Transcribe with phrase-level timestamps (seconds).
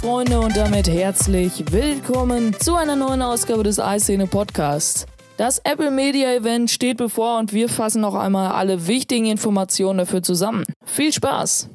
[0.00, 5.06] Freunde und damit herzlich willkommen zu einer neuen Ausgabe des iScene Podcasts.
[5.38, 10.22] Das Apple Media Event steht bevor und wir fassen noch einmal alle wichtigen Informationen dafür
[10.22, 10.64] zusammen.
[10.84, 11.70] Viel Spaß!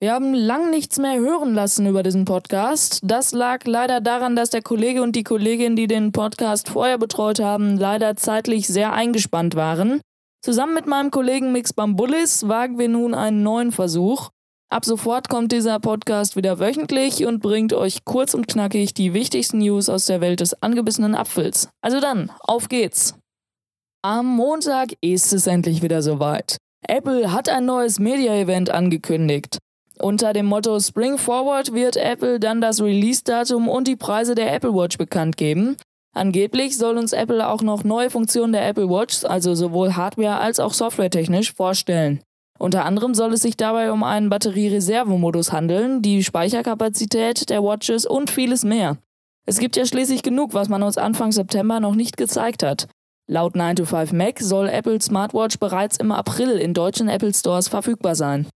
[0.00, 3.00] Wir haben lang nichts mehr hören lassen über diesen Podcast.
[3.04, 7.40] Das lag leider daran, dass der Kollege und die Kollegin, die den Podcast vorher betreut
[7.40, 10.00] haben, leider zeitlich sehr eingespannt waren.
[10.40, 14.30] Zusammen mit meinem Kollegen Mix Bambulis wagen wir nun einen neuen Versuch.
[14.70, 19.58] Ab sofort kommt dieser Podcast wieder wöchentlich und bringt euch kurz und knackig die wichtigsten
[19.58, 21.70] News aus der Welt des angebissenen Apfels.
[21.80, 23.14] Also dann, auf geht's!
[24.02, 26.58] Am Montag ist es endlich wieder soweit.
[26.86, 29.56] Apple hat ein neues Media-Event angekündigt.
[30.00, 34.74] Unter dem Motto Spring Forward wird Apple dann das Release-Datum und die Preise der Apple
[34.74, 35.76] Watch bekannt geben.
[36.14, 40.60] Angeblich soll uns Apple auch noch neue Funktionen der Apple Watch, also sowohl hardware- als
[40.60, 42.20] auch softwaretechnisch, vorstellen.
[42.58, 48.30] Unter anderem soll es sich dabei um einen Batteriereservemodus handeln, die Speicherkapazität der Watches und
[48.30, 48.98] vieles mehr.
[49.46, 52.88] Es gibt ja schließlich genug, was man uns Anfang September noch nicht gezeigt hat.
[53.30, 58.46] Laut 9to5Mac soll Apple Smartwatch bereits im April in deutschen Apple Stores verfügbar sein.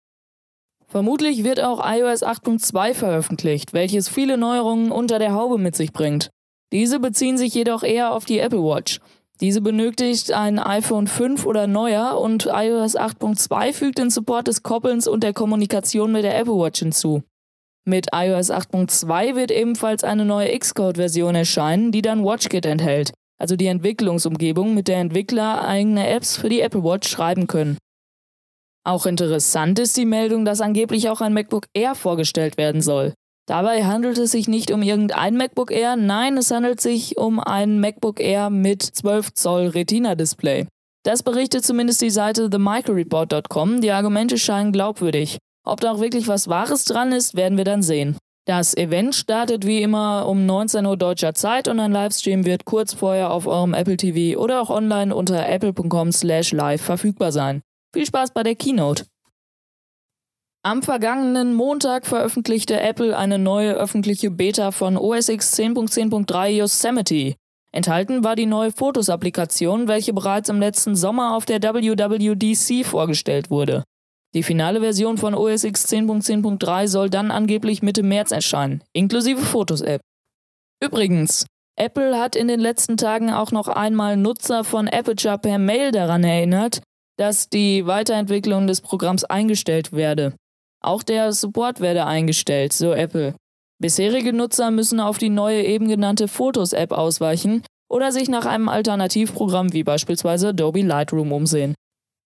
[0.88, 6.28] Vermutlich wird auch iOS 8.2 veröffentlicht, welches viele Neuerungen unter der Haube mit sich bringt.
[6.72, 9.00] Diese beziehen sich jedoch eher auf die Apple Watch.
[9.42, 15.08] Diese benötigt ein iPhone 5 oder neuer und iOS 8.2 fügt den Support des Koppelns
[15.08, 17.24] und der Kommunikation mit der Apple Watch hinzu.
[17.84, 23.66] Mit iOS 8.2 wird ebenfalls eine neue Xcode-Version erscheinen, die dann WatchKit enthält, also die
[23.66, 27.78] Entwicklungsumgebung, mit der Entwickler eigene Apps für die Apple Watch schreiben können.
[28.84, 33.12] Auch interessant ist die Meldung, dass angeblich auch ein MacBook Air vorgestellt werden soll.
[33.46, 37.80] Dabei handelt es sich nicht um irgendein MacBook Air, nein, es handelt sich um ein
[37.80, 40.66] MacBook Air mit 12 Zoll Retina-Display.
[41.04, 45.38] Das berichtet zumindest die Seite themicroreport.com, die Argumente scheinen glaubwürdig.
[45.64, 48.16] Ob da auch wirklich was Wahres dran ist, werden wir dann sehen.
[48.44, 52.92] Das Event startet wie immer um 19 Uhr deutscher Zeit und ein Livestream wird kurz
[52.92, 57.62] vorher auf eurem Apple TV oder auch online unter apple.com/live verfügbar sein.
[57.94, 59.04] Viel Spaß bei der Keynote.
[60.64, 67.34] Am vergangenen Montag veröffentlichte Apple eine neue öffentliche Beta von OS X 10.10.3 Yosemite.
[67.72, 73.82] Enthalten war die neue Fotos-Applikation, welche bereits im letzten Sommer auf der WWDC vorgestellt wurde.
[74.34, 80.00] Die finale Version von OS X 10.10.3 soll dann angeblich Mitte März erscheinen, inklusive Fotos-App.
[80.80, 81.44] Übrigens,
[81.76, 86.22] Apple hat in den letzten Tagen auch noch einmal Nutzer von Aperture per Mail daran
[86.22, 86.82] erinnert,
[87.16, 90.36] dass die Weiterentwicklung des Programms eingestellt werde.
[90.82, 93.34] Auch der Support werde eingestellt, so Apple.
[93.80, 99.72] Bisherige Nutzer müssen auf die neue eben genannte Fotos-App ausweichen oder sich nach einem Alternativprogramm
[99.72, 101.74] wie beispielsweise Adobe Lightroom umsehen.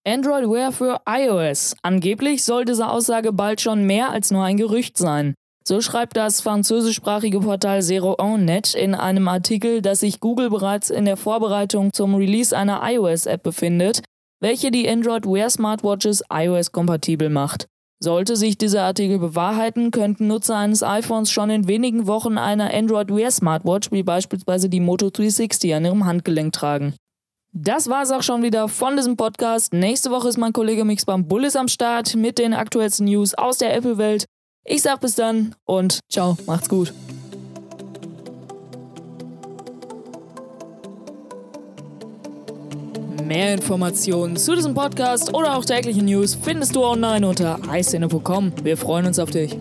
[0.06, 1.74] Android Wear für iOS.
[1.82, 5.34] Angeblich soll diese Aussage bald schon mehr als nur ein Gerücht sein.
[5.66, 11.06] So schreibt das französischsprachige Portal Zero Net in einem Artikel, dass sich Google bereits in
[11.06, 14.02] der Vorbereitung zum Release einer iOS-App befindet,
[14.40, 17.66] welche die Android Wear Smartwatches iOS-kompatibel macht.
[17.98, 23.08] Sollte sich dieser Artikel bewahrheiten, könnten Nutzer eines iPhones schon in wenigen Wochen eine Android
[23.08, 26.94] Wear Smartwatch wie beispielsweise die Moto 360 an ihrem Handgelenk tragen.
[27.52, 29.72] Das war's auch schon wieder von diesem Podcast.
[29.72, 33.74] Nächste Woche ist mein Kollege Mixbam Bullis am Start mit den aktuellsten News aus der
[33.74, 34.26] Apple-Welt.
[34.64, 36.92] Ich sag bis dann und ciao, macht's gut.
[43.26, 48.52] Mehr Informationen zu diesem Podcast oder auch tägliche News findest du online unter iCine.com.
[48.62, 49.56] Wir freuen uns auf dich.